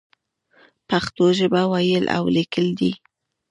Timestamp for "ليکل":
2.35-2.67